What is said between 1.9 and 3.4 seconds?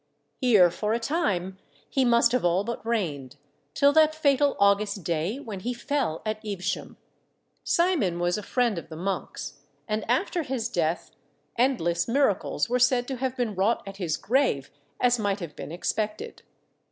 must have all but reigned,